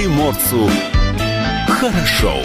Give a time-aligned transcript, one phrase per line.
[0.00, 0.70] приморцу
[1.68, 2.42] хорошо.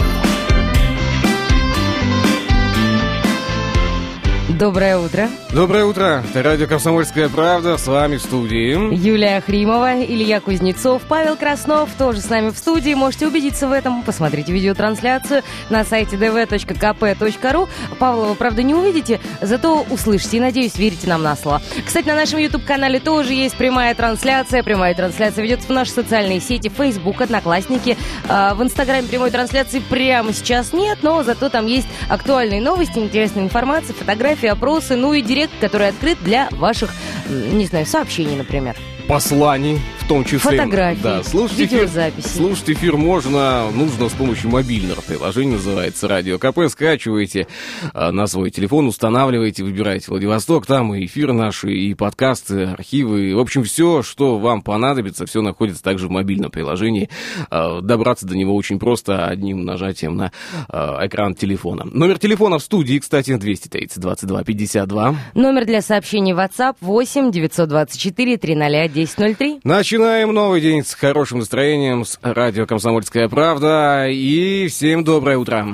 [4.58, 5.28] Доброе утро.
[5.52, 6.24] Доброе утро.
[6.30, 7.76] Это радио «Комсомольская правда».
[7.76, 8.94] С вами в студии.
[8.94, 12.94] Юлия Хримова, Илья Кузнецов, Павел Краснов тоже с нами в студии.
[12.94, 14.02] Можете убедиться в этом.
[14.02, 17.68] Посмотрите видеотрансляцию на сайте dv.kp.ru.
[17.98, 21.60] Павла вы, правда, не увидите, зато услышите и, надеюсь, верите нам на слово.
[21.84, 24.62] Кстати, на нашем YouTube-канале тоже есть прямая трансляция.
[24.62, 27.98] Прямая трансляция ведется в наши социальные сети, Facebook, Одноклассники.
[28.26, 33.44] А, в Инстаграме прямой трансляции прямо сейчас нет, но зато там есть актуальные новости, интересная
[33.44, 36.90] информация, фотографии, опросы, ну и директ, который открыт для ваших,
[37.28, 38.76] не знаю, сообщений, например.
[39.08, 40.58] Посланий в том числе.
[40.58, 42.28] Фотографии, да, слушать видеозаписи.
[42.28, 46.60] Эфир, слушать эфир можно, нужно с помощью мобильного приложения, называется «Радио КП».
[46.68, 47.48] Скачиваете
[47.92, 53.34] а, на свой телефон, устанавливаете, выбираете Владивосток, там и эфиры наши, и подкасты, архивы.
[53.34, 57.10] В общем, все, что вам понадобится, все находится также в мобильном приложении.
[57.50, 60.30] А, добраться до него очень просто одним нажатием на
[60.68, 61.84] а, экран телефона.
[61.84, 65.16] Номер телефона в студии, кстати, 230 22 52.
[65.34, 69.60] Номер для сообщений WhatsApp 8 924 300 1003.
[69.96, 74.08] Начинаем новый день с хорошим настроением, с радио «Комсомольская правда».
[74.10, 75.66] И всем доброе утро.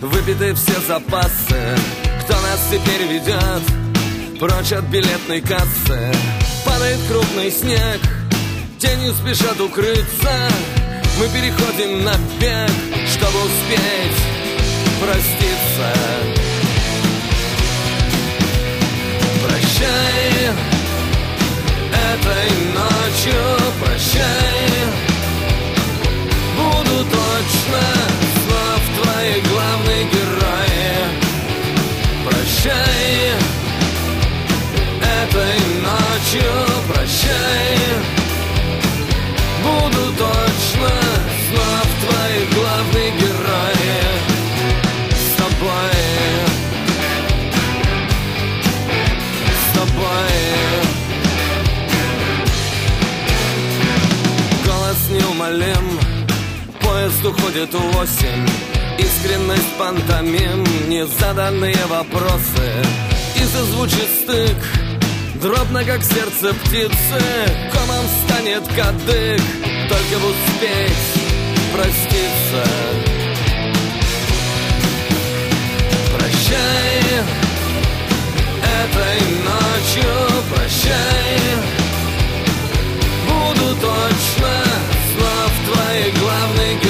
[0.00, 1.76] Выпиты все запасы
[2.22, 6.12] Кто нас теперь ведет Прочь от билетной кассы
[6.64, 7.98] Падает крупный снег
[8.78, 10.30] Тенью спешат укрыться
[11.18, 12.70] Мы переходим на бег
[13.08, 14.20] Чтобы успеть
[15.00, 15.92] проститься
[19.44, 20.69] Прощай
[22.30, 23.42] Этой ночью
[23.80, 24.22] прощай.
[26.56, 27.82] Буду точно
[28.36, 30.94] снов твои главные герои.
[32.24, 33.32] Прощай.
[35.02, 36.52] Этой ночью
[36.88, 38.19] прощай
[57.30, 58.48] уходит осень.
[58.98, 62.82] Искренность пантомим Незаданные вопросы.
[63.36, 64.56] И зазвучит стык
[65.40, 67.22] Дробно, как сердце птицы.
[67.72, 69.40] Комом станет кадык
[69.88, 71.10] Только бы успеть
[71.72, 72.64] проститься.
[76.16, 77.00] Прощай
[78.62, 81.30] Этой ночью прощай.
[83.26, 84.54] Буду точно
[85.12, 86.89] снов твои главные герои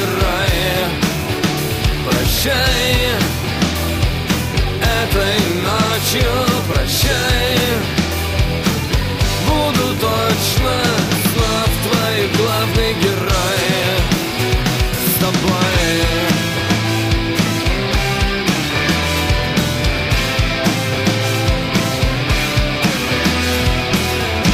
[2.42, 2.96] Прощай
[4.80, 6.32] Этой ночью
[6.72, 7.58] прощай
[9.46, 10.80] Буду точно
[11.34, 13.76] снов твои главные герои
[15.06, 15.60] С тобой.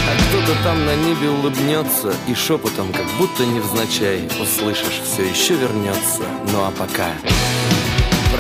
[0.09, 6.25] А кто-то там на небе улыбнется И шепотом, как будто невзначай Услышишь, все еще вернется
[6.51, 7.13] Ну а пока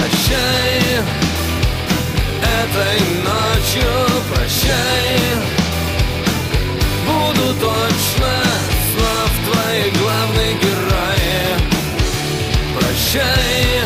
[0.06, 1.02] Прощай.
[2.40, 3.90] Этой ночью
[4.32, 5.18] прощай.
[7.04, 8.32] Буду точно
[8.92, 11.40] снов твои главные герои.
[12.78, 13.82] Прощай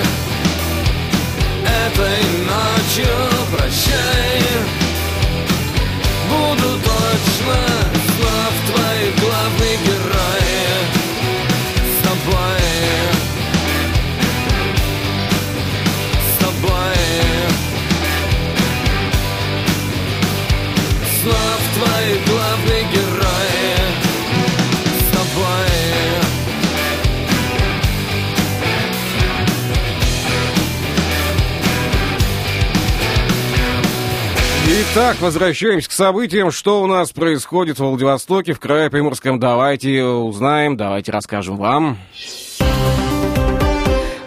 [35.02, 36.50] Итак, возвращаемся к событиям.
[36.50, 39.40] Что у нас происходит в Владивостоке, в крае Приморском?
[39.40, 41.96] Давайте узнаем, давайте расскажем вам.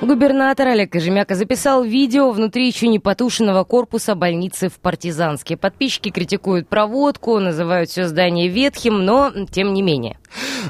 [0.01, 5.57] Губернатор Олег Кожемяка записал видео внутри еще не потушенного корпуса больницы в Партизанске.
[5.57, 10.17] Подписчики критикуют проводку, называют все здание ветхим, но тем не менее.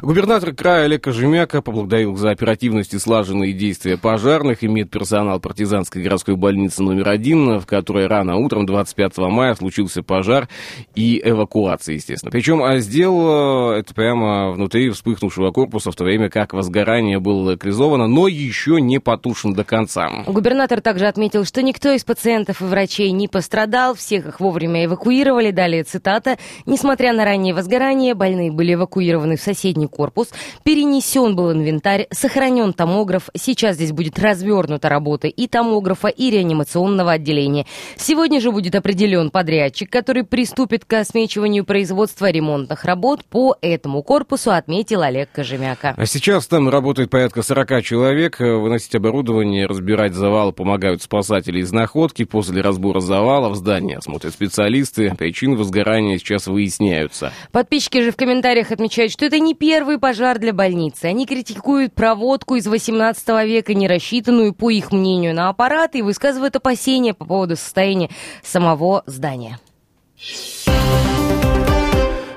[0.01, 6.35] Губернатор края Олег Кожемяка поблагодарил за оперативность и слаженные действия пожарных и медперсонал партизанской городской
[6.35, 10.47] больницы номер один, в которой рано утром 25 мая случился пожар
[10.95, 12.31] и эвакуация, естественно.
[12.31, 18.07] Причем а сделал это прямо внутри вспыхнувшего корпуса, в то время как возгорание было локализовано,
[18.07, 20.09] но еще не потушен до конца.
[20.27, 25.51] Губернатор также отметил, что никто из пациентов и врачей не пострадал, всех их вовремя эвакуировали.
[25.51, 26.37] Далее цитата.
[26.65, 29.52] «Несмотря на раннее возгорание, больные были эвакуированы в соседнюю
[29.83, 30.29] верхний корпус,
[30.63, 33.29] перенесен был инвентарь, сохранен томограф.
[33.35, 37.65] Сейчас здесь будет развернута работа и томографа, и реанимационного отделения.
[37.97, 44.51] Сегодня же будет определен подрядчик, который приступит к осмечиванию производства ремонтных работ по этому корпусу,
[44.51, 45.93] отметил Олег Кожемяка.
[45.97, 48.39] А сейчас там работает порядка 40 человек.
[48.39, 52.23] Выносить оборудование, разбирать завалы помогают спасатели из находки.
[52.23, 55.13] После разбора завалов здания смотрят специалисты.
[55.17, 57.31] Причины возгорания сейчас выясняются.
[57.51, 61.05] Подписчики же в комментариях отмечают, что это не первый пожар для больницы.
[61.05, 66.55] Они критикуют проводку из 18 века, не рассчитанную, по их мнению, на аппараты и высказывают
[66.55, 68.09] опасения по поводу состояния
[68.43, 69.59] самого здания.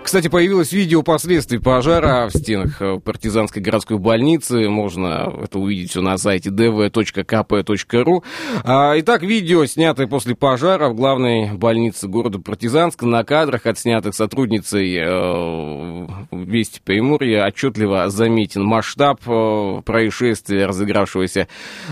[0.06, 4.69] Кстати, появилось видео последствий пожара в стенах э, партизанской городской больницы.
[4.69, 8.23] Можно это увидеть все на сайте dv.kp.ru.
[8.62, 13.05] А, итак, видео, снятое после пожара в главной больнице города Партизанска.
[13.05, 21.49] На кадрах, отснятых сотрудницей э, Вести Приморья, отчетливо заметен масштаб э, происшествия, разыгравшегося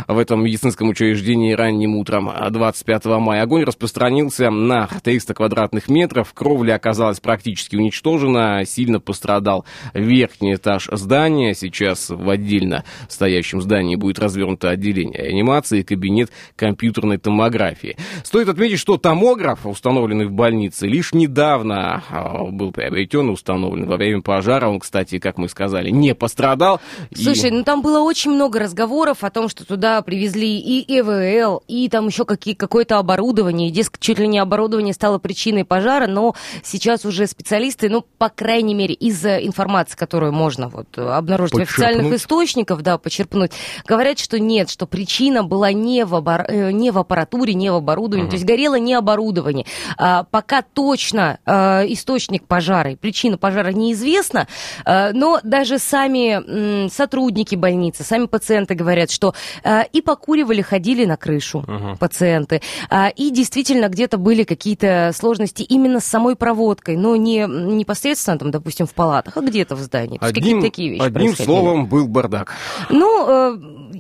[0.07, 3.43] в этом медицинском учреждении ранним утром 25 мая.
[3.43, 6.33] Огонь распространился на 300 квадратных метров.
[6.33, 9.65] Кровля оказалась практически уничтожена уничтожена, сильно пострадал
[9.95, 11.55] верхний этаж здания.
[11.55, 17.97] Сейчас в отдельно стоящем здании будет развернуто отделение анимации и кабинет компьютерной томографии.
[18.23, 23.97] Стоит отметить, что томограф, установленный в больнице, лишь недавно а, был приобретен и установлен во
[23.97, 24.69] время пожара.
[24.69, 26.81] Он, кстати, как мы сказали, не пострадал.
[27.15, 27.53] Слушай, и...
[27.53, 32.09] ну там было очень много разговоров о том, что туда привезли и ЭВЛ, и там
[32.09, 37.05] еще какие, какое-то оборудование, и, дескать, чуть ли не оборудование стало причиной пожара, но сейчас
[37.05, 42.83] уже специалисты ну, по крайней мере, из информации, которую можно вот обнаружить в официальных источниках,
[42.83, 43.53] да, почерпнуть,
[43.87, 46.45] говорят, что нет, что причина была не в, обор...
[46.49, 48.31] Э, не в аппаратуре, не в оборудовании, uh-huh.
[48.31, 49.65] то есть горело не оборудование.
[49.97, 54.49] А, пока точно а, источник пожара и причина пожара неизвестна,
[54.85, 61.05] а, но даже сами м, сотрудники больницы, сами пациенты говорят, что а, и покуривали, ходили
[61.05, 61.97] на крышу uh-huh.
[61.99, 62.61] пациенты,
[62.91, 68.39] а, и действительно где-то были какие-то сложности именно с самой проводкой, но не, не непосредственно,
[68.39, 70.19] там, допустим, в палатах, а где-то в здании.
[70.21, 72.55] Одним, такие вещи одним словом, был бардак.
[72.89, 73.59] Ну, э,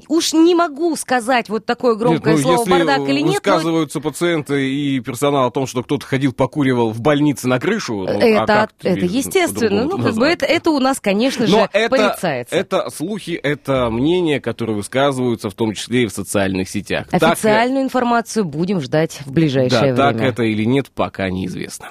[0.08, 3.34] уж не могу сказать вот такое громкое нет, ну, слово бардак или нет.
[3.34, 4.10] высказываются но...
[4.10, 7.94] пациенты и персонал о том, что кто-то ходил, покуривал в больнице на крышу.
[7.94, 9.84] Ну, это, а это естественно.
[9.84, 12.56] Ну, как бы это, это у нас, конечно же, это, порицается.
[12.56, 17.06] Это слухи, это мнения, которые высказываются в том числе и в социальных сетях.
[17.10, 20.22] Официальную так, информацию будем ждать в ближайшее да, время.
[20.22, 21.90] Так это или нет, пока неизвестно.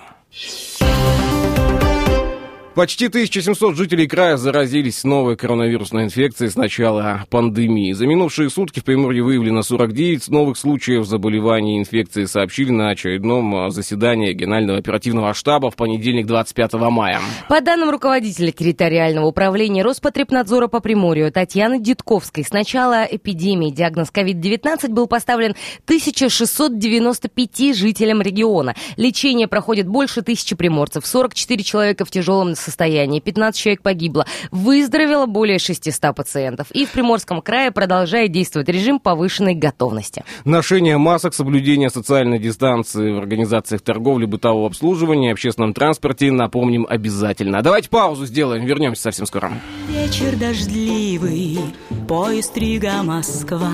[2.76, 7.92] Почти 1700 жителей края заразились новой коронавирусной инфекцией с начала пандемии.
[7.92, 14.30] За минувшие сутки в Приморье выявлено 49 новых случаев заболевания инфекции, сообщили на очередном заседании
[14.30, 17.20] Регионального оперативного штаба в понедельник 25 мая.
[17.48, 24.88] По данным руководителя территориального управления Роспотребнадзора по Приморью Татьяны Дедковской, с начала эпидемии диагноз COVID-19
[24.90, 25.54] был поставлен
[25.86, 28.74] 1695 жителям региона.
[28.98, 33.20] Лечение проходит больше тысячи приморцев, 44 человека в тяжелом состоянии.
[33.20, 34.26] 15 человек погибло.
[34.52, 36.68] Выздоровело более 600 пациентов.
[36.72, 40.24] И в Приморском крае продолжает действовать режим повышенной готовности.
[40.46, 47.62] Ношение масок, соблюдение социальной дистанции в организациях торговли, бытового обслуживания, общественном транспорте, напомним, обязательно.
[47.62, 49.52] Давайте паузу сделаем, вернемся совсем скоро.
[49.90, 51.60] Вечер дождливый,
[52.08, 53.72] поезд Рига Москва.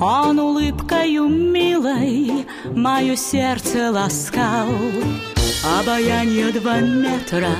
[0.00, 4.68] Он улыбкою милой мое сердце ласкал.
[5.62, 7.54] Обаяние два метра,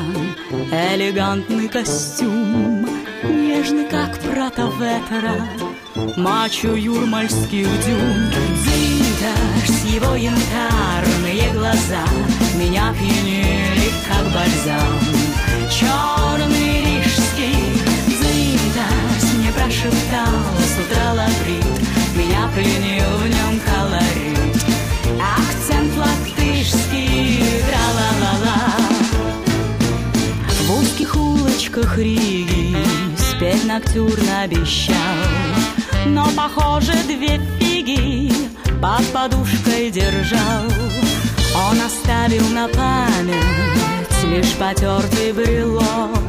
[0.73, 2.87] элегантный костюм,
[3.23, 5.47] Нежный, как прата ветра,
[6.16, 8.30] мачо юрмальских дюн.
[8.64, 12.02] Дзинтаж с его янтарные глаза
[12.54, 14.99] Меня пьянили, как бальзам.
[15.71, 17.54] Черный рижский
[18.07, 21.66] дзинтаж мне прошептал с утра лаврит,
[22.16, 24.40] Меня пленил в нем колорит.
[25.21, 25.95] Акцент
[26.71, 28.59] латышский, тра-ла-ла-ла.
[30.67, 32.77] В узких улочках Риги
[33.17, 34.97] Спеть ноктюрн обещал.
[36.07, 38.33] Но, похоже, две фиги
[38.81, 40.65] Под подушкой держал.
[41.55, 46.23] Он оставил на память Лишь потертый брелок.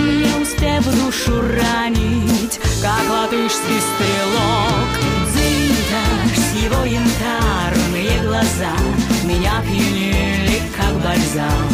[0.00, 5.17] Мне успев душу ранить Как латышский стрелок
[6.34, 8.72] с его янтарные глаза
[9.24, 11.68] Меня пьянили, как бальзам.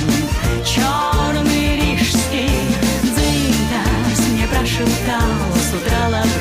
[0.65, 2.51] Черный рижский
[3.03, 6.34] дзинтас Мне прошептал с утра лаврит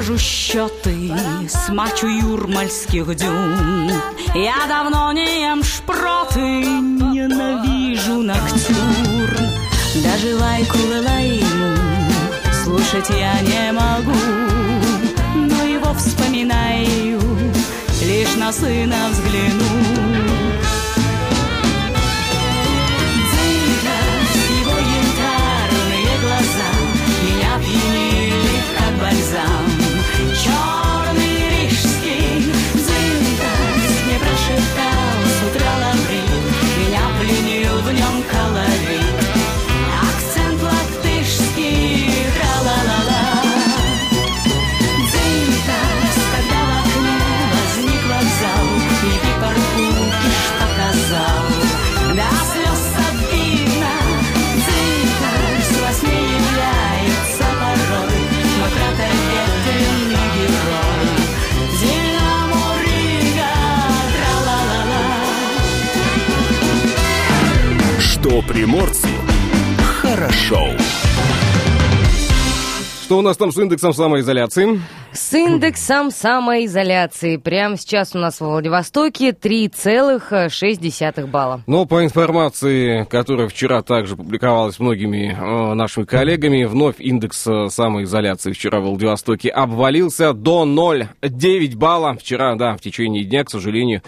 [0.00, 1.12] свожу счеты
[1.46, 3.92] с мачу юрмальских дюн.
[4.34, 9.46] Я давно не ем шпроты, ненавижу ноктюрн.
[10.02, 11.76] Даже лайку лайну
[12.64, 14.16] слушать я не могу,
[15.34, 17.20] но его вспоминаю,
[18.02, 20.00] лишь на сына взгляну.
[68.42, 69.08] Приморцу
[70.00, 70.68] хорошо.
[73.04, 74.80] Что у нас там с индексом самоизоляции?
[75.12, 77.38] С индексом самоизоляции.
[77.38, 81.62] Прямо сейчас у нас во Владивостоке 3,6 балла.
[81.66, 88.52] Но по информации, которая вчера также публиковалась многими э, нашими коллегами, вновь индекс э, самоизоляции
[88.52, 92.14] вчера в Владивостоке обвалился до 0,9 балла.
[92.14, 94.02] Вчера, да, в течение дня, к сожалению,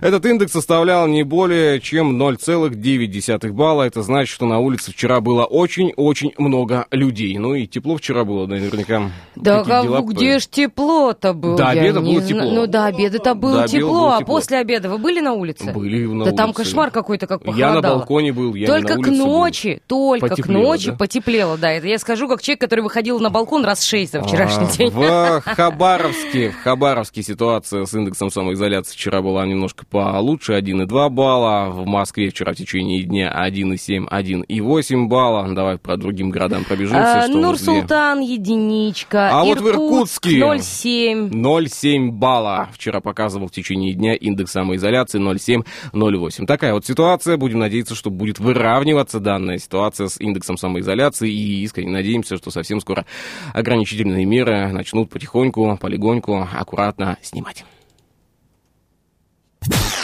[0.00, 3.82] этот индекс составлял не более чем 0,9 балла.
[3.84, 7.36] Это значит, что на улице вчера было очень-очень много людей.
[7.38, 9.10] Ну и тепло вчера было, да, наверняка.
[9.36, 11.56] Да Какие как, дела где ж тепло-то было?
[11.56, 12.50] До обеда было зна- тепло.
[12.50, 14.34] Ну, до обеда-то было До тепло, было а тепло.
[14.36, 15.72] после обеда вы были на улице?
[15.72, 16.62] Были на Да там улице.
[16.64, 17.94] кошмар какой-то, как Я на похолодало.
[17.98, 19.26] балконе был, я Только к улице был.
[19.26, 20.96] ночи, только Потеплело, к ночи да?
[20.96, 21.72] потеплело, да.
[21.72, 24.90] Это я скажу, как человек, который выходил на балкон раз шесть за вчерашний А, день.
[24.90, 31.70] В Хабаровске, в Хабаровске ситуация с индексом самоизоляции вчера была немножко получше, 1,2 балла.
[31.70, 35.54] В Москве вчера в течение дня 1,7, 1,8 балла.
[35.54, 37.24] Давай по другим городам пробежимся.
[37.24, 37.28] А?
[37.28, 41.30] Нур-Султан единичка, А вот в Иркутск Иркутске 0,7.
[41.30, 42.68] 0,7 балла.
[42.72, 46.46] Вчера показывал в течение дня индекс самоизоляции 0,7-0,8.
[46.46, 47.36] Такая вот ситуация.
[47.36, 51.30] Будем надеяться, что будет выравниваться данная ситуация с индексом самоизоляции.
[51.30, 53.06] И искренне надеемся, что совсем скоро
[53.52, 57.64] ограничительные меры начнут потихоньку, полегоньку, аккуратно снимать.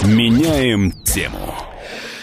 [0.02, 1.54] Меняем тему.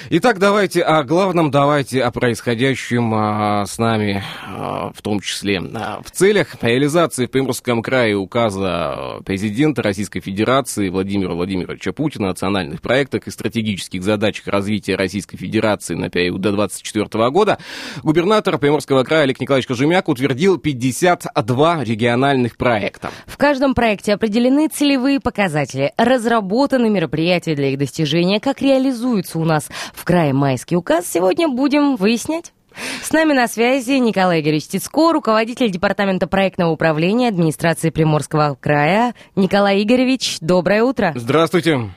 [0.09, 5.61] Итак, давайте о главном, давайте о происходящем а, с нами, а, в том числе.
[5.73, 12.29] А, в целях реализации в Приморском крае указа президента Российской Федерации Владимира Владимировича Путина о
[12.29, 17.57] национальных проектах и стратегических задачах развития Российской Федерации на период до 2024 года,
[18.01, 23.11] губернатор Приморского края Олег Николаевич Кожемяк утвердил 52 региональных проекта.
[23.25, 29.69] В каждом проекте определены целевые показатели, разработаны мероприятия для их достижения, как реализуется у нас
[29.97, 32.53] в крае майский указ, сегодня будем выяснять.
[33.01, 39.15] С нами на связи Николай Игоревич Тицко, руководитель Департамента проектного управления администрации Приморского края.
[39.35, 41.13] Николай Игоревич, доброе утро.
[41.15, 41.89] Здравствуйте.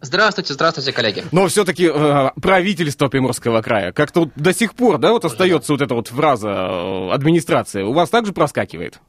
[0.00, 1.24] Здравствуйте, здравствуйте, коллеги.
[1.32, 5.80] Но все-таки э, правительство Приморского края, как-то вот до сих пор, да, вот остается вот
[5.80, 9.00] эта вот фраза э, администрация, у вас также проскакивает?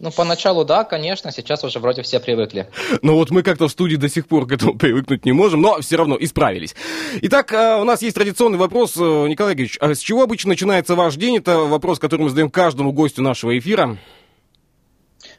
[0.00, 2.70] Ну, поначалу, да, конечно, сейчас уже вроде все привыкли.
[3.02, 5.80] Но вот мы как-то в студии до сих пор к этому привыкнуть не можем, но
[5.80, 6.76] все равно исправились.
[7.22, 10.94] Итак, э, у нас есть традиционный вопрос, э, Николай Игоревич, а с чего обычно начинается
[10.94, 11.38] ваш день?
[11.38, 13.98] Это вопрос, который мы задаем каждому гостю нашего эфира.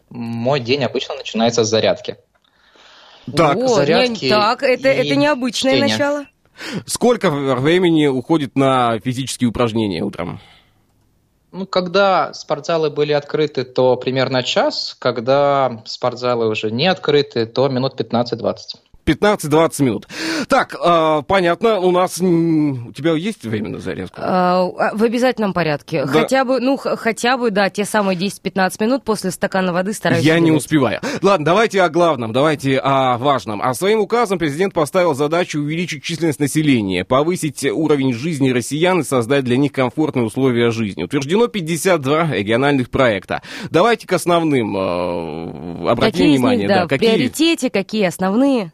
[0.10, 2.18] Мой день обычно начинается с зарядки.
[3.34, 5.94] Так, О, зарядки не- так, это, это необычное чтение.
[5.94, 6.26] начало.
[6.86, 10.42] сколько времени уходит на физические упражнения утром?
[11.52, 14.96] Ну, когда спортзалы были открыты, то примерно час.
[15.00, 18.56] Когда спортзалы уже не открыты, то минут 15-20.
[19.10, 20.08] 15-20 минут.
[20.48, 22.20] Так, э, понятно, у нас...
[22.20, 24.22] У тебя есть время на зарядку?
[24.24, 26.06] А, В обязательном порядке.
[26.06, 26.12] Да.
[26.12, 30.24] Хотя бы, ну, хотя бы, да, те самые 10-15 минут после стакана воды стараюсь.
[30.24, 31.02] Я не успеваю.
[31.22, 33.62] Ладно, давайте о главном, давайте о важном.
[33.62, 39.44] А своим указом президент поставил задачу увеличить численность населения, повысить уровень жизни россиян и создать
[39.44, 41.04] для них комфортные условия жизни.
[41.04, 43.42] Утверждено 52 региональных проекта.
[43.72, 46.60] Давайте к основным э, обратим Какие из внимание.
[46.60, 47.10] них, да, в какие...
[47.10, 48.72] приоритете, какие основные?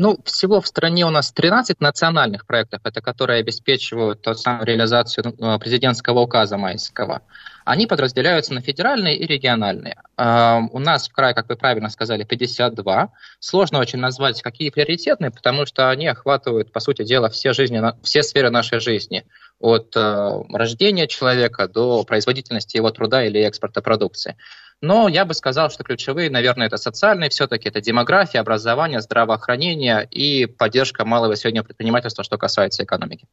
[0.00, 5.34] Ну, всего в стране у нас 13 национальных проектов, это которые обеспечивают ту самую реализацию
[5.36, 7.22] ну, президентского указа майского.
[7.64, 9.96] Они подразделяются на федеральные и региональные.
[10.16, 13.10] А, у нас в крае, как вы правильно сказали, 52.
[13.40, 18.22] Сложно очень назвать, какие приоритетные, потому что они охватывают, по сути дела, все, жизни, все
[18.22, 19.24] сферы нашей жизни.
[19.58, 24.36] От э, рождения человека до производительности его труда или экспорта продукции.
[24.80, 30.46] Но я бы сказал, что ключевые, наверное, это социальные все-таки, это демография, образование, здравоохранение и
[30.46, 33.26] поддержка малого и среднего предпринимательства, что касается экономики.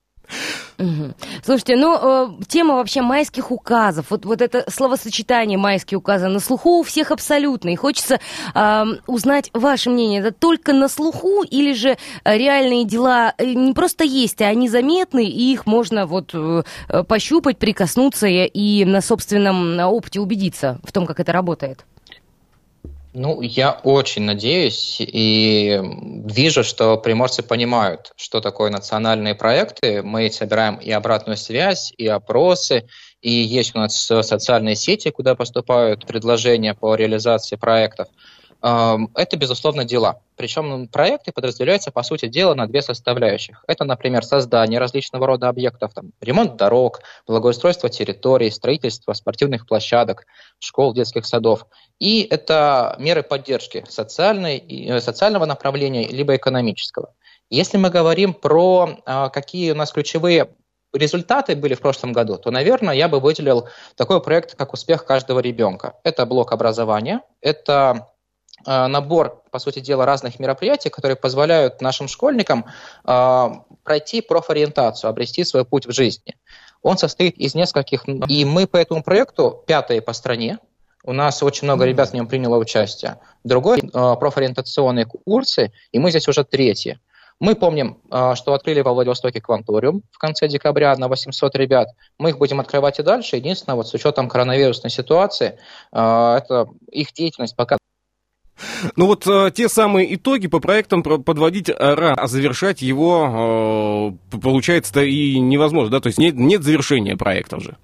[0.78, 1.14] Угу.
[1.44, 6.80] Слушайте, ну, э, тема вообще майских указов, вот, вот это словосочетание майские указы на слуху
[6.80, 8.20] у всех абсолютно, и хочется
[8.54, 14.04] э, узнать ваше мнение, это только на слуху или же реальные дела э, не просто
[14.04, 16.64] есть, а они заметны, и их можно вот э,
[17.08, 21.86] пощупать, прикоснуться и на собственном опыте убедиться в том, как это работает?
[23.18, 25.80] Ну, я очень надеюсь и
[26.25, 30.04] вижу, что приморцы понимают, что такое национальные проекты.
[30.04, 32.89] Мы собираем и обратную связь, и опросы,
[33.22, 38.10] и есть у нас социальные сети, куда поступают предложения по реализации проектов.
[38.62, 40.22] Это, безусловно, дела.
[40.36, 43.64] Причем проекты подразделяются, по сути дела, на две составляющих.
[43.68, 50.26] Это, например, создание различного рода объектов, там, ремонт дорог, благоустройство территорий, строительство спортивных площадок,
[50.60, 51.66] школ, детских садов.
[52.00, 57.14] И это меры поддержки социальной, э, социального направления либо экономического.
[57.50, 60.50] Если мы говорим про а, какие у нас ключевые
[60.94, 65.40] результаты были в прошлом году, то, наверное, я бы выделил такой проект, как «Успех каждого
[65.40, 65.94] ребенка».
[66.04, 68.08] Это блок образования, это
[68.66, 72.66] набор, по сути дела, разных мероприятий, которые позволяют нашим школьникам
[73.06, 73.50] э,
[73.84, 76.36] пройти профориентацию, обрести свой путь в жизни.
[76.82, 78.06] Он состоит из нескольких...
[78.28, 80.60] И мы по этому проекту пятые по стране.
[81.04, 83.20] У нас очень много ребят в нем приняло участие.
[83.44, 87.00] Другой э, профориентационные курсы, и мы здесь уже третьи.
[87.40, 88.00] Мы помним,
[88.36, 91.90] что открыли во Владивостоке кванториум в конце декабря на 800 ребят.
[92.18, 93.36] Мы их будем открывать и дальше.
[93.36, 95.60] Единственное, вот с учетом коронавирусной ситуации,
[95.92, 97.78] это их деятельность пока
[98.96, 105.02] ну вот э, те самые итоги по проектам подводить рано, а завершать его э, получается-то
[105.02, 106.00] и невозможно, да?
[106.00, 107.78] То есть нет, нет завершения проекта уже.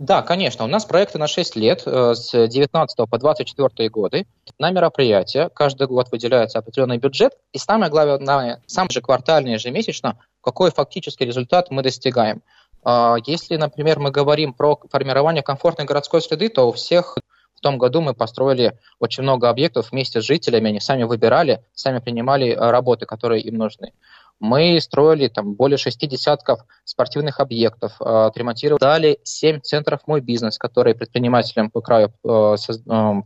[0.00, 0.64] Да, конечно.
[0.64, 4.26] У нас проекты на 6 лет, э, с 19 по 24 годы.
[4.58, 7.34] На мероприятия каждый год выделяется определенный бюджет.
[7.52, 12.40] И самое главное, сам же квартально, ежемесячно, какой фактический результат мы достигаем.
[12.82, 17.18] А, если, например, мы говорим про формирование комфортной городской среды, то у всех
[17.60, 21.98] в том году мы построили очень много объектов вместе с жителями, они сами выбирали, сами
[21.98, 23.92] принимали э, работы, которые им нужны.
[24.40, 30.56] Мы строили там более шести десятков спортивных объектов, э, отремонтировали, дали семь центров «Мой бизнес»,
[30.56, 32.56] которые предпринимателям по краю э,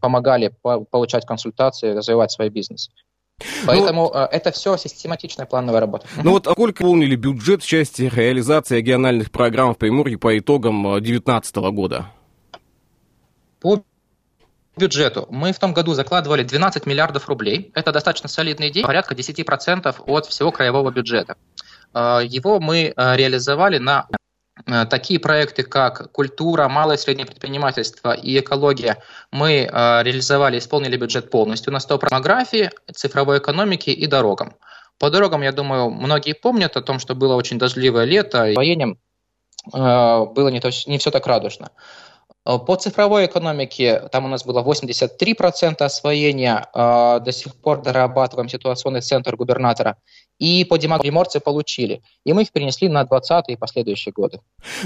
[0.00, 0.52] помогали
[0.90, 2.90] получать консультации, развивать свой бизнес.
[3.66, 6.06] Поэтому ну, это все систематичная плановая работа.
[6.24, 10.82] Ну вот а сколько выполнили бюджет в части реализации региональных программ в Приморье по итогам
[10.82, 12.06] 2019 года?
[13.60, 13.82] По
[14.76, 17.70] бюджету мы в том году закладывали 12 миллиардов рублей.
[17.74, 21.36] Это достаточно солидные деньги, порядка 10% от всего краевого бюджета.
[21.92, 24.08] А, его мы а, реализовали на
[24.66, 28.98] а, такие проекты, как культура, малое и среднее предпринимательство и экология,
[29.30, 34.54] мы реализовали, исполнили бюджет полностью на 100% демографии, цифровой экономики и дорогам.
[34.98, 38.98] По дорогам, я думаю, многие помнят о том, что было очень дождливое лето, и воением
[39.72, 41.70] было не, то, не все так радужно.
[42.46, 48.48] Э, по цифровой экономике там у нас было 83% освоения, э, до сих пор дорабатываем
[48.48, 49.96] ситуационный центр губернатора.
[50.38, 52.02] И по демографии получили.
[52.24, 54.40] И мы их перенесли на 20 и последующие годы.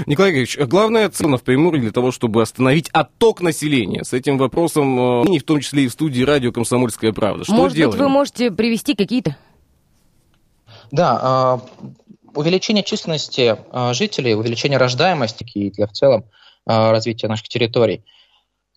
[0.05, 4.03] Николай Ильич, главная цель в Приморье для того, чтобы остановить отток населения.
[4.03, 7.43] С этим вопросом, э, в том числе и в студии радио «Комсомольская правда».
[7.43, 7.91] Что Может делаем?
[7.91, 9.35] быть, вы можете привести какие-то?
[10.91, 11.61] Да,
[12.33, 13.57] увеличение численности
[13.93, 16.25] жителей, увеличение рождаемости и для в целом
[16.65, 18.03] развития наших территорий.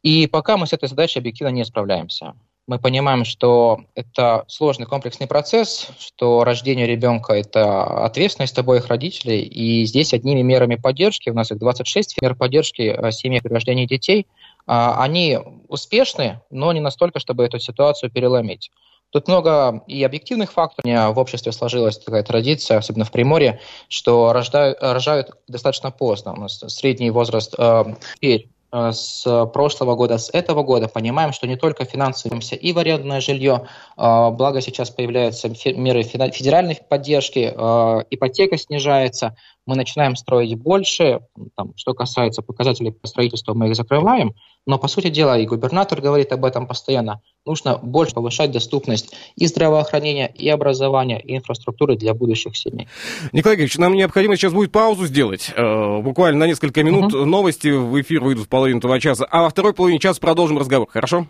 [0.03, 2.35] И пока мы с этой задачей объективно не справляемся.
[2.69, 9.85] Мы понимаем, что это сложный комплексный процесс, что рождение ребенка– это ответственность обоих родителей, и
[9.85, 14.29] здесь одними мерами поддержки, у нас их 26 мер поддержки а, семьи при рождении детей,
[14.65, 18.71] а, они успешны, но не настолько, чтобы эту ситуацию переломить.
[19.13, 21.15] Тут много и объективных факторов.
[21.15, 26.33] В обществе сложилась такая традиция, особенно в Приморье, что рождают, рожают достаточно поздно.
[26.33, 27.85] У нас средний возраст э,
[28.17, 32.79] теперь э, с прошлого года, с этого года понимаем, что не только финансовимся и в
[32.79, 33.67] арендное жилье,
[33.99, 41.21] э, благо сейчас появляются меры федеральной поддержки, э, ипотека снижается, мы начинаем строить больше,
[41.55, 46.01] там, что касается показателей по строительству, мы их закрываем, Но, по сути дела, и губернатор
[46.01, 52.15] говорит об этом постоянно, нужно больше повышать доступность и здравоохранения, и образования, и инфраструктуры для
[52.15, 52.87] будущих семей.
[53.33, 55.51] Николай Георгиевич, нам необходимо сейчас будет паузу сделать.
[55.57, 57.25] Э, буквально на несколько минут угу.
[57.25, 60.89] новости в эфир выйдут в половину этого часа, а во второй половине часа продолжим разговор,
[60.89, 61.27] хорошо?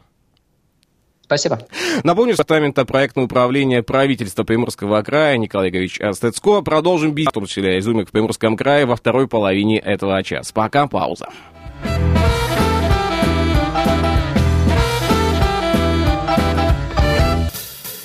[1.25, 1.61] Спасибо.
[2.05, 6.61] Напомню, департамента проектного управления правительства Приморского края Николай Игоревич Стецко.
[6.61, 10.53] Продолжим беседу изюмик в Приморском крае во второй половине этого часа.
[10.53, 11.31] Пока пауза.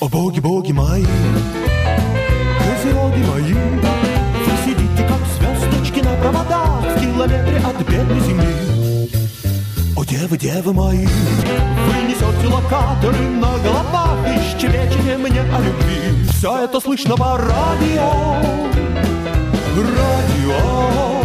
[0.08, 1.04] О боги, боги мои,
[2.58, 9.10] козероги мои, Вы сидите, как звездочки на проводах В километре от бедной земли.
[9.94, 16.26] О девы, девы мои, вы несете локаторы на головах И щебечете мне о любви.
[16.38, 18.40] Все это слышно по радио,
[19.76, 21.17] радио,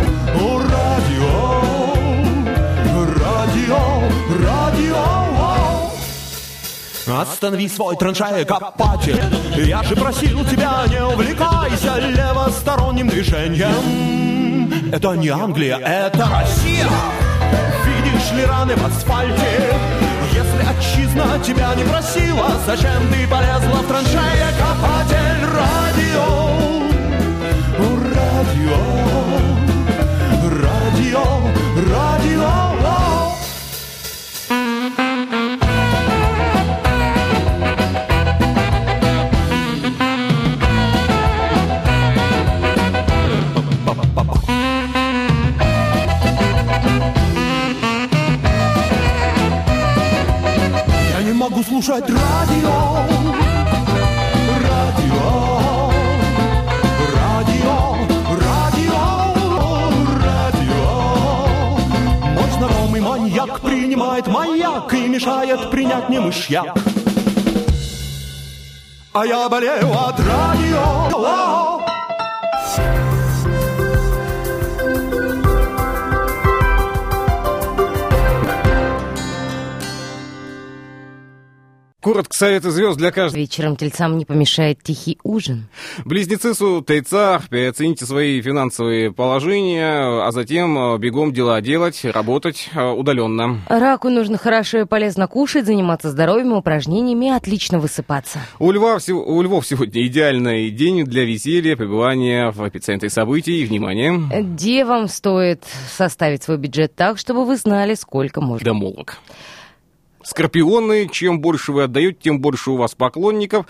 [7.23, 9.21] Останови свой траншея-копатель
[9.55, 16.85] Я же просил тебя, не увлекайся левосторонним движением Это не Англия, это Россия
[17.85, 19.73] Видишь ли раны в асфальте?
[20.33, 25.45] Если отчизна тебя не просила Зачем ты полезла в траншея-копатель?
[25.53, 26.82] Радио, радио,
[51.73, 52.75] слушать радио.
[54.69, 55.89] Радио.
[57.15, 57.77] Радио.
[58.45, 59.05] Радио.
[60.23, 60.83] Радио.
[62.35, 66.77] Мой знакомый маньяк принимает маяк и мешает принять мне мышьяк.
[69.13, 71.62] А я болею от радио.
[82.03, 83.39] Коротко советы звезд для каждого.
[83.39, 85.69] Вечером тельцам не помешает тихий ужин.
[86.03, 92.89] Близнецы Су, тельца, переоцените свои финансовые положения, а затем э, бегом дела делать, работать э,
[92.89, 93.61] удаленно.
[93.69, 98.39] Раку нужно хорошо и полезно кушать, заниматься здоровьем, упражнениями отлично высыпаться.
[98.59, 104.11] У, льва, у львов сегодня идеальный день для веселья, пребывания в эпицентре событий и внимания.
[104.41, 105.63] Где вам стоит
[105.95, 108.65] составить свой бюджет так, чтобы вы знали, сколько можно.
[108.65, 109.19] Домолок.
[110.23, 113.65] Скорпионы, чем больше вы отдаете, тем больше у вас поклонников.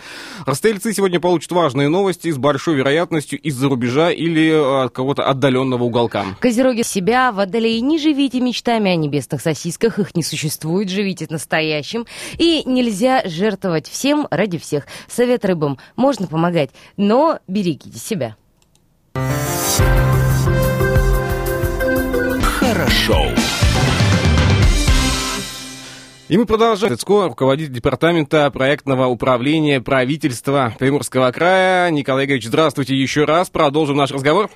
[0.46, 6.24] Растельцы сегодня получат важные новости с большой вероятностью из-за рубежа или от кого-то отдаленного уголка.
[6.40, 12.06] Козероги себя, водолеи, не живите мечтами о небесных сосисках, их не существует, живите настоящим.
[12.38, 14.86] И нельзя жертвовать всем ради всех.
[15.08, 18.36] Совет рыбам, можно помогать, но берегите себя.
[22.60, 23.43] Хорошо.
[26.28, 26.94] И мы продолжаем.
[26.94, 31.90] Цецко, руководитель департамента проектного управления правительства Приморского края.
[31.90, 33.50] Николай Игоревич, здравствуйте еще раз.
[33.50, 34.50] Продолжим наш разговор.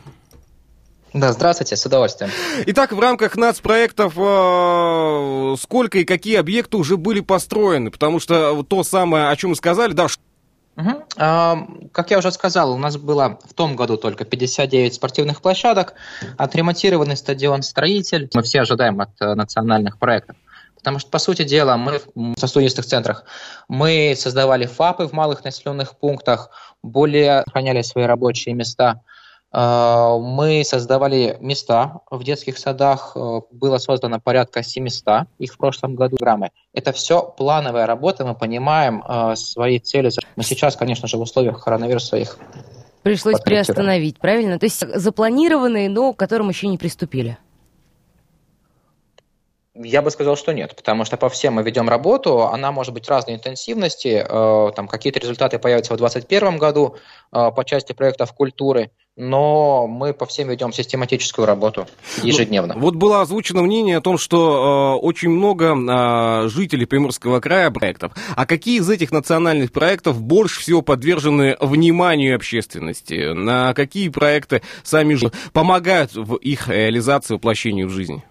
[1.12, 2.30] Да, здравствуйте, с удовольствием.
[2.66, 7.90] Итак, в рамках нацпроектов э, сколько и какие объекты уже были построены?
[7.90, 10.06] Потому что то самое, о чем мы сказали, да,
[10.78, 11.06] Угу.
[11.90, 15.94] Как я уже сказал, у нас было в том году только 59 спортивных площадок,
[16.36, 18.30] отремонтированный стадион «Строитель».
[18.32, 20.36] Мы все ожидаем от э, национальных проектов.
[20.78, 23.24] Потому что, по сути дела, мы в студенческих центрах,
[23.68, 26.50] мы создавали ФАПы в малых населенных пунктах,
[26.82, 29.02] более охраняли свои рабочие места.
[29.50, 35.94] А, мы создавали места в детских садах, а, было создано порядка 700 их в прошлом
[35.94, 36.50] году программы.
[36.74, 40.10] Это все плановая работа, мы понимаем а, свои цели.
[40.36, 42.38] Мы сейчас, конечно же, в условиях коронавируса их
[43.02, 44.58] Пришлось приостановить, правильно?
[44.58, 47.38] То есть запланированные, но к которым еще не приступили.
[49.80, 53.08] Я бы сказал, что нет, потому что по всем мы ведем работу, она может быть
[53.08, 56.96] разной интенсивности, э, там какие-то результаты появятся в 2021 году
[57.32, 61.86] э, по части проектов культуры, но мы по всем ведем систематическую работу
[62.22, 62.74] ежедневно.
[62.74, 67.70] Ну, вот было озвучено мнение о том, что э, очень много э, жителей Приморского края
[67.70, 68.12] проектов.
[68.34, 73.32] А какие из этих национальных проектов больше всего подвержены вниманию общественности?
[73.32, 78.22] На какие проекты сами же помогают в их реализации, воплощению в жизнь?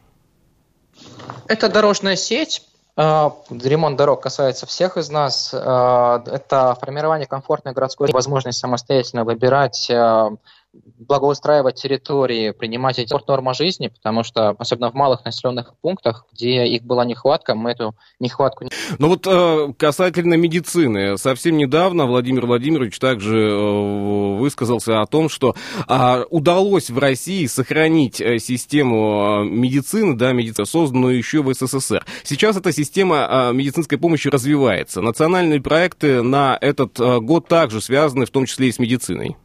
[1.48, 2.64] Это дорожная сеть.
[3.00, 5.52] А, ремонт дорог касается всех из нас.
[5.54, 10.32] А, это формирование комфортной городской возможность самостоятельно выбирать а,
[10.74, 16.84] благоустраивать территории, принимать эти нормы жизни, потому что, особенно в малых населенных пунктах, где их
[16.84, 18.66] была нехватка, мы эту нехватку...
[19.00, 25.56] Ну вот э, касательно медицины, совсем недавно Владимир Владимирович также э, высказался о том, что
[25.88, 32.06] а, удалось в России сохранить э, систему медицины, да, медицины, созданную еще в СССР.
[32.24, 35.02] Сейчас эта система медицинской помощи развивается.
[35.02, 39.38] Национальные проекты на этот год также связаны, в том числе и с медициной.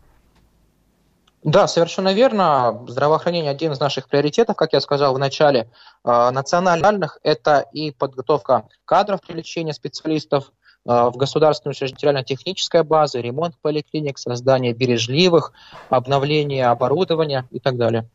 [1.45, 2.85] Да, совершенно верно.
[2.87, 5.69] Здравоохранение один из наших приоритетов, как я сказал в начале.
[6.05, 10.53] А, национальных– это и подготовка кадров привлечения специалистов
[10.87, 15.53] а, в государственную материально-техническая база, ремонт поликлиник, создание бережливых,
[15.91, 18.09] обновление оборудования и так далее.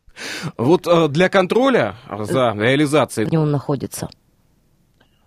[0.57, 3.27] Вот а, для контроля за реализацией...
[3.27, 4.07] Где он находится?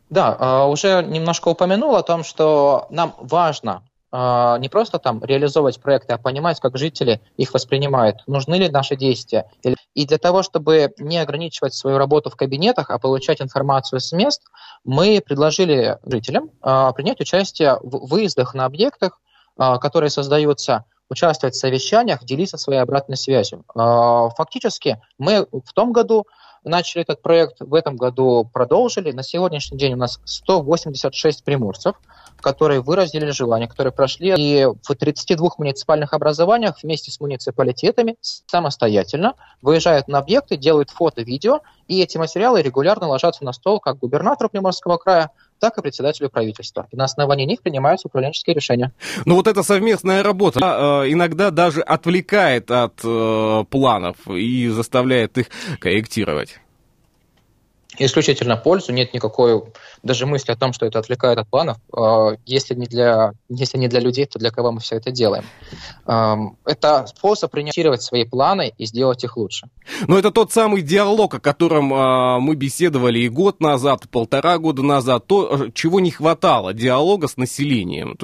[0.08, 6.18] Да, уже немножко упомянул о том, что нам важно не просто там реализовывать проекты, а
[6.18, 9.48] понимать, как жители их воспринимают, нужны ли наши действия.
[9.94, 14.42] И для того, чтобы не ограничивать свою работу в кабинетах, а получать информацию с мест,
[14.84, 19.20] мы предложили жителям а, принять участие в выездах на объектах,
[19.56, 23.64] а, которые создаются, участвовать в совещаниях, делиться своей обратной связью.
[23.74, 26.24] Фактически мы в том году
[26.64, 29.10] начали этот проект, в этом году продолжили.
[29.12, 31.96] На сегодняшний день у нас 186 приморцев,
[32.40, 40.08] которые выразили желание, которые прошли и в 32 муниципальных образованиях вместе с муниципалитетами самостоятельно выезжают
[40.08, 44.96] на объекты, делают фото, видео, и эти материалы регулярно ложатся на стол как губернатору Приморского
[44.96, 46.86] края, так и председателю правительства.
[46.90, 48.92] И на основании них принимаются управленческие решения.
[49.26, 55.46] Ну вот эта совместная работа э, иногда даже отвлекает от э, планов и заставляет их
[55.78, 56.60] корректировать
[57.98, 59.62] исключительно пользу, нет никакой
[60.02, 61.78] даже мысли о том, что это отвлекает от планов.
[61.92, 65.44] А, если не для, если не для людей, то для кого мы все это делаем?
[66.06, 69.68] Это способ реанимировать свои планы и сделать их лучше.
[70.06, 74.58] Но это тот самый диалог, о котором а, мы беседовали и год назад, и полтора
[74.58, 78.16] года назад, то, чего не хватало, диалога с населением.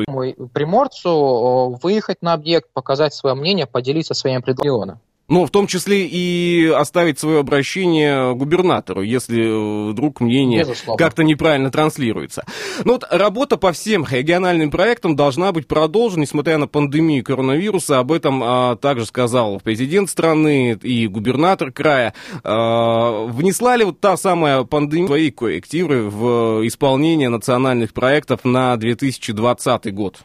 [0.52, 5.00] Приморцу выехать на объект, показать свое мнение, поделиться своим предложением.
[5.28, 10.64] Ну, в том числе и оставить свое обращение губернатору, если вдруг мнение
[10.96, 12.44] как-то неправильно транслируется.
[12.84, 17.98] Ну вот работа по всем региональным проектам должна быть продолжена, несмотря на пандемию коронавируса.
[17.98, 22.14] Об этом а, также сказал президент страны и губернатор края.
[22.44, 29.92] А, внесла ли вот та самая пандемия свои коррективы в исполнение национальных проектов на 2020
[29.92, 30.20] год?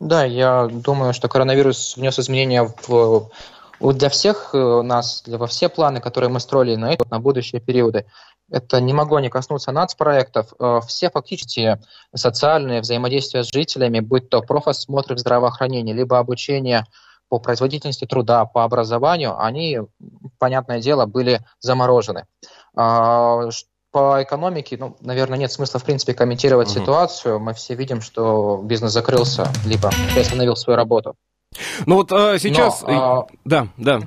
[0.00, 3.30] Да, я думаю, что коронавирус внес изменения в
[3.78, 7.20] вот для всех э, нас, для, во все планы, которые мы строили на, это, на
[7.20, 8.06] будущие периоды,
[8.50, 10.52] это не могло не коснуться нацпроектов.
[10.58, 11.78] Э, все фактически
[12.14, 16.86] социальные взаимодействия с жителями, будь то профосмотры в здравоохранении, либо обучение
[17.28, 19.80] по производительности труда, по образованию, они,
[20.38, 22.24] понятное дело, были заморожены.
[23.96, 26.80] По экономике, ну, наверное, нет смысла, в принципе, комментировать угу.
[26.80, 27.40] ситуацию.
[27.40, 31.14] Мы все видим, что бизнес закрылся, либо приостановил свою работу.
[31.86, 32.82] Ну вот а, сейчас...
[32.82, 33.26] Но, а...
[33.46, 34.00] Да, да.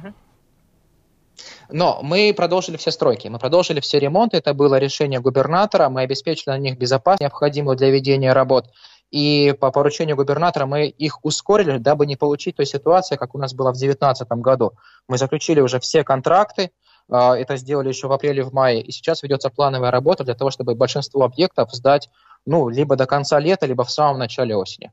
[1.71, 6.51] Но мы продолжили все стройки, мы продолжили все ремонты, это было решение губернатора, мы обеспечили
[6.51, 8.67] на них безопасность, необходимую для ведения работ.
[9.09, 13.55] И по поручению губернатора мы их ускорили, дабы не получить той ситуации, как у нас
[13.55, 14.73] было в 2019 году.
[15.07, 16.69] Мы заключили уже все контракты,
[17.09, 18.81] это сделали еще в апреле, в мае.
[18.81, 22.09] И сейчас ведется плановая работа для того, чтобы большинство объектов сдать
[22.45, 24.91] ну, либо до конца лета, либо в самом начале осени.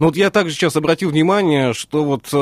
[0.00, 2.36] Ну вот я также сейчас обратил внимание, что вот э,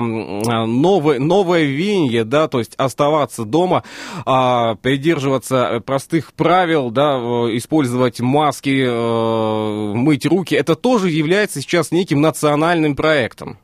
[0.00, 3.84] новое, новое веяние, да, то есть оставаться дома,
[4.26, 7.18] э, придерживаться простых правил, да,
[7.56, 13.58] использовать маски, э, мыть руки, это тоже является сейчас неким национальным проектом.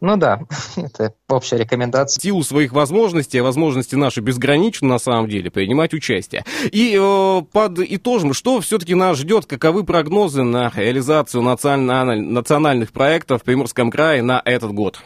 [0.00, 0.40] Ну да,
[0.76, 2.20] это общая рекомендация.
[2.20, 6.44] В силу своих возможностей, а возможности наши безграничны на самом деле, принимать участие.
[6.72, 12.20] И э, под итожем, что все-таки нас ждет, каковы прогнозы на реализацию националь...
[12.20, 15.00] национальных проектов в Приморском крае на этот год?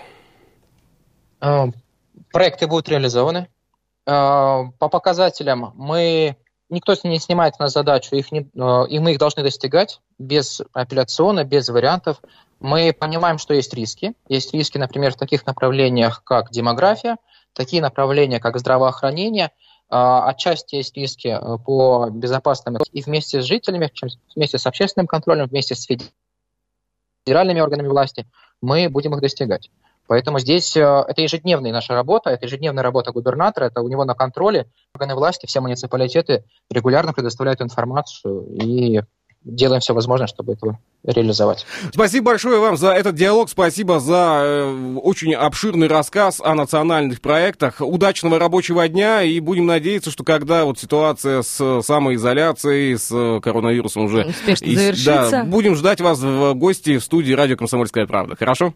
[1.41, 1.67] Э,
[2.33, 3.49] проекты будут реализованы.
[4.07, 6.37] Э, по показателям мы
[6.71, 11.45] никто не снимает на задачу, их не, э, и мы их должны достигать без апелляциона,
[11.45, 12.21] без вариантов.
[12.61, 14.15] Мы понимаем, что есть риски.
[14.29, 17.19] Есть риски, например, в таких направлениях, как демография,
[17.53, 19.51] такие направления, как здравоохранение.
[19.91, 23.93] А, отчасти есть риски э, по безопасным и вместе с жителями,
[24.35, 25.87] вместе с общественным контролем, вместе с
[27.25, 28.27] федеральными органами власти
[28.63, 29.71] мы будем их достигать.
[30.07, 34.15] Поэтому здесь э, это ежедневная наша работа, это ежедневная работа губернатора, это у него на
[34.15, 34.67] контроле.
[34.95, 39.03] Органы власти, все муниципалитеты регулярно предоставляют информацию и
[39.45, 41.67] делаем все возможное, чтобы это реализовать.
[41.93, 47.81] Спасибо большое вам за этот диалог, спасибо за э, очень обширный рассказ о национальных проектах.
[47.81, 54.25] Удачного рабочего дня и будем надеяться, что когда вот ситуация с самоизоляцией, с коронавирусом уже...
[54.25, 55.31] Успешно и- завершится.
[55.31, 58.37] Да, будем ждать вас в гости в студии радио «Комсомольская правда».
[58.37, 58.75] Хорошо?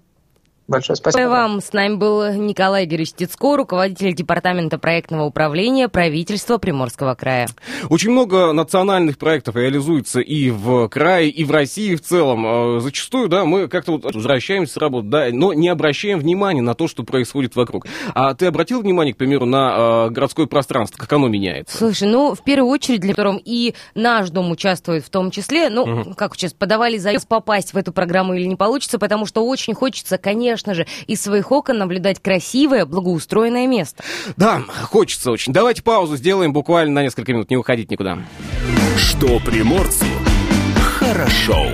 [0.69, 1.21] Большое спасибо.
[1.21, 1.61] Спасибо вам.
[1.63, 7.49] С нами был Николай Игоревич Тицко, руководитель Департамента проектного управления правительства Приморского края.
[7.89, 12.77] Очень много национальных проектов реализуется и в крае, и в России в целом.
[12.77, 16.75] Э, Зачастую, да, мы как-то вот возвращаемся с работы, да, но не обращаем внимания на
[16.75, 17.87] то, что происходит вокруг.
[18.15, 21.79] А ты обратил внимание, к примеру, на э, городское пространство, как оно меняется?
[21.79, 26.15] Слушай, ну, в первую очередь, для которым и наш дом участвует в том числе, ну,
[26.15, 30.19] как сейчас подавали заявку попасть в эту программу или не получится, потому что очень хочется,
[30.59, 34.03] конечно же, из своих окон наблюдать красивое, благоустроенное место.
[34.37, 35.53] Да, хочется очень.
[35.53, 38.19] Давайте паузу сделаем буквально на несколько минут, не уходить никуда.
[38.97, 40.05] Что приморцу
[40.99, 41.67] хорошо.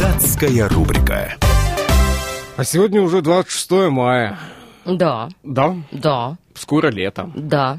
[0.00, 1.34] Датская рубрика.
[2.56, 4.38] А сегодня уже 26 мая.
[4.86, 7.30] Да, Да, да, скоро лето.
[7.34, 7.78] да.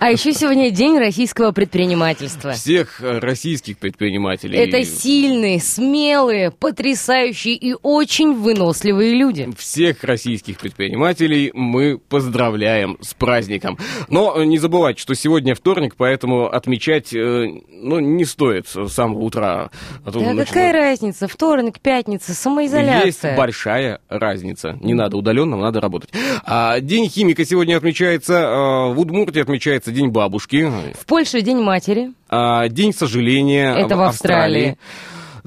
[0.00, 2.52] А еще сегодня день российского предпринимательства.
[2.52, 4.58] Всех э, российских предпринимателей.
[4.58, 9.48] Это сильные, смелые, потрясающие и очень выносливые люди.
[9.56, 13.78] Всех российских предпринимателей мы поздравляем с праздником.
[14.08, 19.70] Но не забывайте, что сегодня вторник, поэтому отмечать э, ну, не стоит с самого утра.
[20.04, 21.28] А Да начинают- какая разница?
[21.28, 23.06] Вторник, пятница, самоизоляция.
[23.06, 24.76] Есть большая разница.
[24.80, 26.10] Не надо удаленно, надо работать.
[26.44, 28.38] А, день химика сегодня отмечается.
[28.48, 30.70] а, в Удмуртии отмечается День бабушки.
[30.98, 32.12] В Польше день матери.
[32.28, 33.74] а, день сожаления.
[33.74, 34.76] Это в Австралии.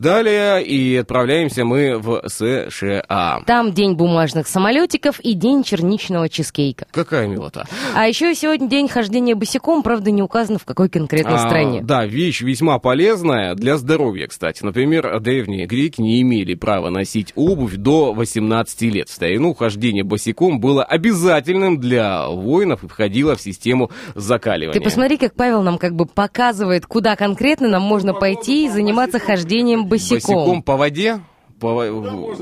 [0.01, 3.43] Далее и отправляемся мы в США.
[3.45, 6.87] Там день бумажных самолетиков и день черничного чизкейка.
[6.89, 7.67] Какая милота.
[7.93, 11.81] А еще сегодня день хождения босиком, правда, не указано в какой конкретной А, стране.
[11.83, 14.63] Да, вещь весьма полезная для здоровья, кстати.
[14.63, 19.07] Например, древние греки не имели права носить обувь до 18 лет.
[19.07, 24.73] В старину хождение босиком было обязательным для воинов и входило в систему закаливания.
[24.73, 29.19] Ты посмотри, как Павел нам как бы показывает, куда конкретно нам можно пойти и заниматься
[29.19, 30.35] хождением босиком.
[30.35, 31.21] Босиком по воде?
[31.59, 31.91] По во-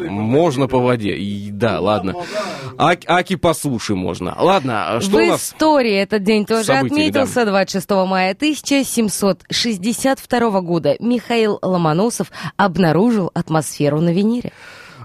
[0.09, 1.17] можно по воде.
[1.17, 2.13] И, да, ладно.
[2.77, 4.33] Аки, аки по суше можно.
[4.39, 5.49] Ладно, а что в у нас?
[5.49, 10.95] истории этот день тоже событиями, отметился 26 мая 1762 года.
[11.01, 14.53] Михаил Ломоносов обнаружил атмосферу на Венере.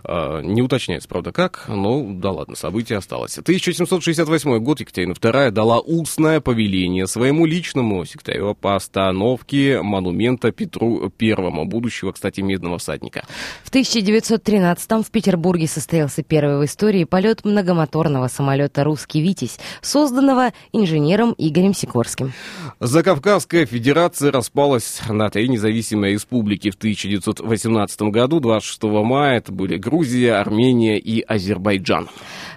[0.04, 3.38] А, Не уточняется, правда, как, но да ладно, событие осталось.
[3.38, 11.64] 1768 год Екатерина II дала устное повеление своему личному секретарю по остановке монумента Петру Первому,
[11.64, 13.24] будущего, кстати, медного всадника.
[13.62, 21.34] В 1913-м в Петербурге состоялся первый в истории полет многомоторного самолета «Русский Витязь», созданного инженером
[21.38, 22.32] Игорем Сикорским.
[22.80, 28.40] Закавказская федерация распалась на три независимые республики в 1918 году.
[28.40, 29.93] 26 мая это были Грузия,
[30.40, 32.08] Армения и Азербайджан.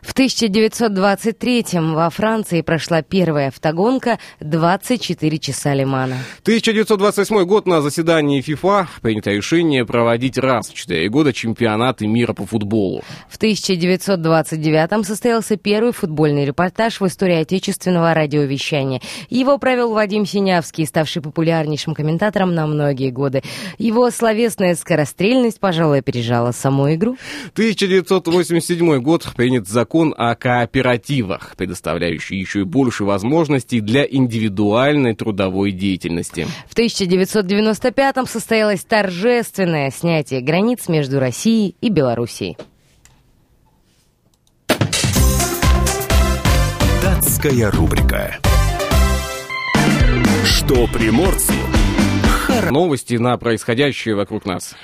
[0.02, 6.16] В 1923-м во Франции прошла первая автогонка «24 часа Лимана».
[6.44, 12.46] 1928 год на заседании ФИФА принято решение проводить раз в 4 года чемпионаты мира по
[12.46, 13.04] футболу.
[13.30, 19.02] В 1929-м состоялся первый футбольный репортаж в истории отечественного радиовещания.
[19.30, 23.42] Его провел Вадим Синявский, ставший популярнейшим комментатором на многие годы.
[23.78, 27.18] Его словесная скорострельность, пожалуй, опережала саму игру.
[27.54, 36.48] 1987 год принят закон о кооперативах, предоставляющий еще и больше возможностей для индивидуальной трудовой деятельности.
[36.70, 42.58] В 1995-м состоялось торжественное снятие границ между Россией и Белоруссией.
[47.02, 48.38] Датская рубрика.
[50.46, 51.54] Что приморцу
[52.72, 54.76] Новости на происходящее вокруг нас.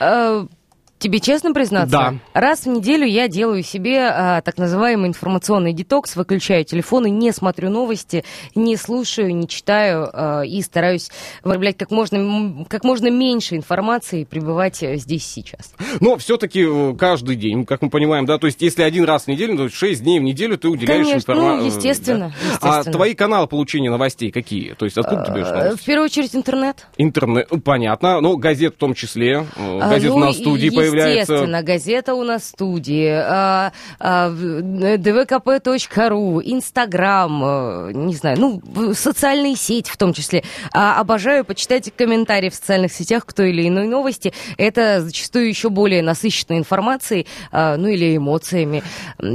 [1.03, 1.91] Э, Тебе честно признаться?
[1.91, 2.13] Да.
[2.33, 7.31] Раз в неделю я делаю себе а, так называемый информационный детокс, выключаю телефон и не
[7.33, 8.23] смотрю новости,
[8.55, 11.09] не слушаю, не читаю а, и стараюсь
[11.43, 15.73] выраблять как можно, как можно меньше информации и пребывать э, здесь сейчас.
[15.99, 16.65] Но все-таки
[16.97, 20.03] каждый день, как мы понимаем, да, то есть если один раз в неделю, то 6
[20.03, 21.59] дней в неделю ты уделяешь Конечно, информации.
[21.61, 22.93] ну, естественно, А естественно.
[22.93, 24.73] твои каналы получения новостей какие?
[24.73, 25.81] То есть откуда Э, новости?
[25.81, 26.87] В первую очередь интернет.
[26.97, 30.92] Интернет, ну, понятно, но газет в том числе, э, А, газеты ну, на студии появляются.
[30.93, 31.33] Появляется...
[31.33, 38.61] Естественно, газета у нас в студии, а, а, dvkp.ru, Инстаграм, э, не знаю, ну,
[38.93, 40.43] социальные сети в том числе.
[40.73, 44.33] А, обожаю почитать комментарии в социальных сетях к той или иной новости.
[44.57, 48.83] Это зачастую еще более насыщенной информацией, а, ну, или эмоциями,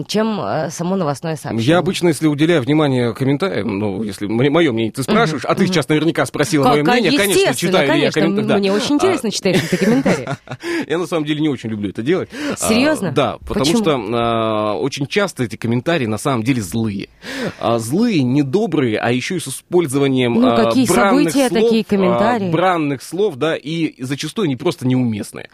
[0.07, 1.67] чем а, само новостное сообщение.
[1.67, 5.89] Я обычно, если уделяю внимание комментариям, ну, если мое мнение ты спрашиваешь, а ты сейчас
[5.89, 8.21] наверняка спросила мое Как- мнение, конечно, читаю ли я конечно.
[8.23, 8.49] комментарии.
[8.49, 8.59] Да.
[8.59, 10.29] Мне очень интересно читать эти комментарии.
[10.87, 12.29] Я на самом деле не очень люблю это делать.
[12.57, 13.09] Серьезно?
[13.09, 13.83] А, да, потому Почему?
[13.83, 17.09] что а, очень часто эти комментарии на самом деле злые.
[17.61, 21.85] А, злые, недобрые, а еще и с использованием Ну, а, какие бранных события, слов, такие
[21.85, 22.49] комментарии.
[22.49, 25.49] а, бранных слов, да, и зачастую они просто неуместные.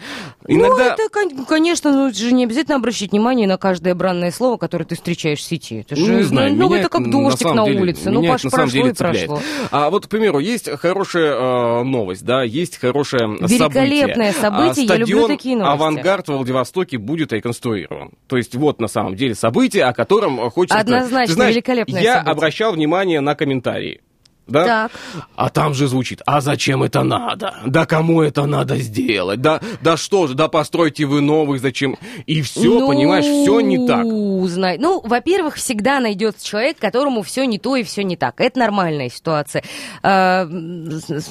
[0.47, 0.97] Иногда...
[0.97, 4.57] Ну, это, кон- конечно, ну, это же не обязательно обращать внимание на каждое бранное слово,
[4.57, 5.81] которое ты встречаешь в сети.
[5.81, 8.11] Это же, Ну, не знаю, ну, меня это как на дождик самом на деле- улице.
[8.11, 9.27] Ну, Паш, на самом прошло деле и цепляет.
[9.29, 9.41] прошло.
[9.71, 15.19] А вот, к примеру, есть хорошая э, новость, да, есть хорошее Великолепное событие, я люблю
[15.21, 15.74] стадион такие новости.
[15.75, 18.13] «Авангард» в Владивостоке будет реконструирован.
[18.27, 20.79] То есть вот на самом деле событие, о котором хочется...
[20.79, 22.33] Однозначно, Ты знаешь, великолепное я событие.
[22.33, 24.01] обращал внимание на комментарии.
[24.47, 24.65] Да?
[24.65, 24.93] Так.
[25.37, 27.55] А там же звучит, а зачем это надо?
[27.67, 29.41] Да кому это надо сделать?
[29.41, 31.97] Да, да что же, да постройте вы новый, зачем?
[32.27, 34.05] И все, Ну, понимаешь, все не так.
[34.49, 38.41] знай- Ну, во-первых, всегда найдется человек, которому все не то и все не так.
[38.41, 39.65] Это нормальная ситуация.
[40.03, 40.47] А,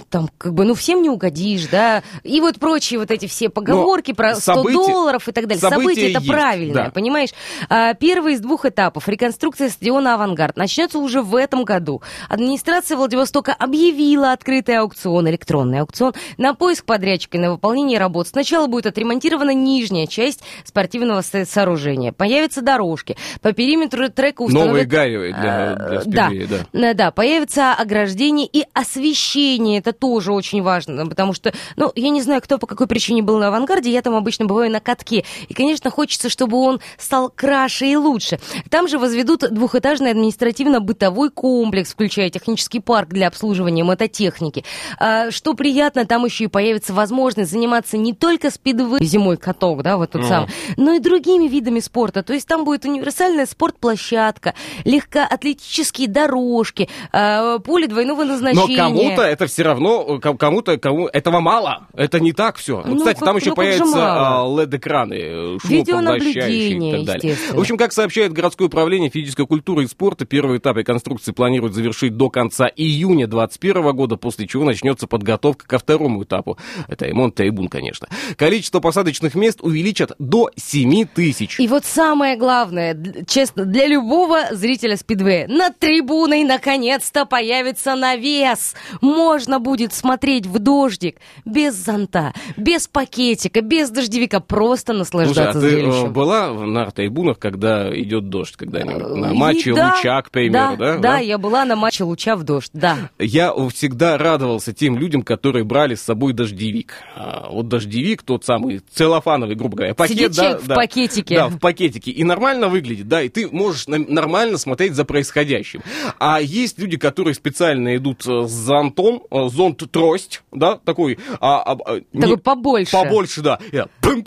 [0.10, 2.04] там, как бы, ну, всем не угодишь, да.
[2.24, 5.60] И вот прочие вот эти все поговорки про 100 события- долларов и так далее.
[5.62, 6.90] события Событие это есть, правильное, да.
[6.92, 7.30] понимаешь?
[7.70, 9.08] А, первый из двух этапов.
[9.08, 12.02] Реконструкция стадиона «Авангард» начнется уже в этом году.
[12.30, 18.30] Администрация Владивостока объявила открытый аукцион, электронный аукцион, на поиск подрядчика и на выполнение работ.
[18.30, 22.14] Сначала будет отремонтирована нижняя часть спортивного со- сооружения.
[22.14, 23.18] Появятся дорожки.
[23.42, 24.68] По периметру трека установят...
[24.70, 26.28] Новые гарри для, А, для да.
[26.30, 26.92] спидвея, да.
[26.92, 29.80] Э, Да, появится ограждение и освещение.
[29.80, 33.38] Это тоже очень важно, потому что, ну, я не знаю, кто по какой причине был
[33.38, 35.26] на авангарде, я там обычно бываю на катке.
[35.50, 38.40] И, конечно, хочется, чтобы он стал краше и лучше.
[38.70, 44.64] Там же возведут двухэтажный административно-бытовой комплекс, включая технический парк для обслуживания мототехники.
[45.00, 49.98] А, Что приятно, там еще и появится возможность заниматься не только спидвей, зимой каток, да,
[49.98, 52.24] вот тот сам, но и другими видами спорта.
[52.24, 54.54] То есть там будет универсальная спортплощадка,
[54.86, 58.78] легкоатлетические дорожки, а, поле двойного Но назначения.
[58.78, 61.88] кому-то это все равно, ко- кому-то кому этого мало.
[61.94, 62.82] Это не так все.
[62.86, 67.36] Ну, Кстати, как- там еще ну, появятся а, LED-экраны, шумопоглощающие и так далее.
[67.52, 72.16] В общем, как сообщает городское управление физической культуры и спорта, первый этап реконструкции планируют завершить
[72.18, 76.58] до конца июня 2021 года, после чего начнется подготовка ко второму этапу.
[76.88, 78.08] Это ремонт трибун, конечно.
[78.38, 81.60] Количество посадочных мест увеличат до 7 тысяч.
[81.60, 88.76] И вот самое главное, честно, для любого зрителя спидвея, над трибуной наконец-то появится навес.
[89.02, 95.62] Можно будет смотреть в дождик, без зонта, без пакетика, без дождевика, просто Слушай, а наслаждаться
[95.62, 96.14] ты э, зрелищем.
[96.14, 99.18] была на трибунах, когда идет дождь когда-нибудь?
[99.18, 100.98] На И матче да, Луча, к примеру, да?
[100.98, 103.12] Да, я была на матче Луча в дождь, да.
[103.20, 106.96] Я всегда радовался тем людям, которые брали с собой дождевик.
[107.16, 110.76] А, вот дождевик, тот самый целлофановый, грубо говоря, пакет, Сидит да, в да.
[110.76, 111.36] пакетике.
[111.36, 112.10] Да, в пакетике.
[112.10, 115.84] И нормально выглядит, да, и ты можешь нормально смотреть за происходящим.
[116.20, 121.20] А есть люди, которые специально идут э, с зонтом, э, зонт-трость, да, такой...
[121.40, 122.92] а, а, а, не- Такой побольше.
[122.92, 123.60] Побольше, да.
[123.72, 124.26] Я, пым,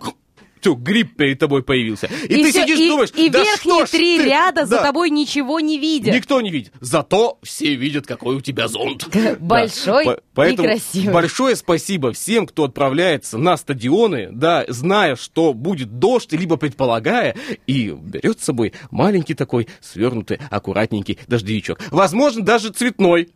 [0.67, 2.09] все, гриб перед тобой появился.
[2.25, 4.83] И, ты всё, сидишь и, думаешь, и да верхние что три ты?» ряда за Да.
[4.83, 6.13] тобой ничего не видят.
[6.15, 6.73] Никто не видит.
[6.81, 9.07] Зато все видят, какой у тебя зонт.
[9.13, 9.37] Да.
[9.39, 11.15] Большой По- и красивый.
[11.15, 17.37] большое спасибо всем, кто отправляется на стадионы, да, зная, что будет дождь, либо предполагая,
[17.67, 21.81] и берет с собой маленький такой свернутый, аккуратненький дождевичок.
[21.93, 23.29] Возможно, даже цветной.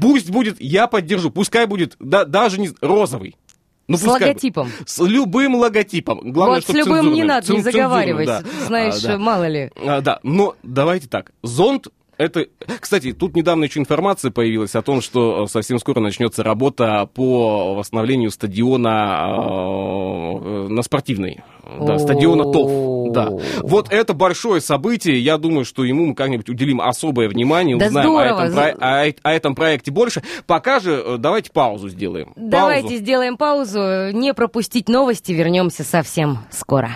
[0.00, 3.36] Пусть будет, я поддержу, пускай будет да, даже не розовый.
[3.88, 4.70] Ну, С пускай логотипом.
[4.84, 6.30] С любым логотипом.
[6.30, 8.42] Главное, вот с любым не надо, не цензурным, да.
[8.66, 9.18] Знаешь, А, да.
[9.18, 9.70] мало ли.
[9.76, 11.32] А, да, но давайте так.
[11.42, 12.46] Зонд это,
[12.80, 17.74] кстати, тут недавно еще информация появилась о том, что э, совсем скоро начнется работа по
[17.74, 21.38] восстановлению стадиона э, на спортивной.
[21.80, 23.12] Да, стадиона ТОВ.
[23.12, 23.30] Да.
[23.62, 25.18] Вот это большое событие.
[25.18, 29.12] Я думаю, что ему мы как-нибудь уделим особое внимание, Да узнаем о этом, про- о,
[29.22, 30.22] о этом проекте больше.
[30.46, 32.32] Пока же э, давайте паузу сделаем.
[32.36, 32.96] Давайте Паузу.
[33.02, 36.90] сделаем паузу, не пропустить новости, вернемся совсем скоро.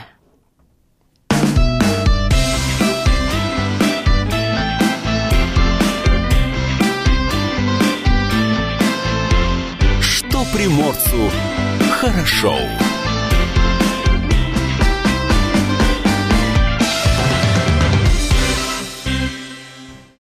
[10.01, 11.31] Что приморцу
[12.01, 12.57] хорошо.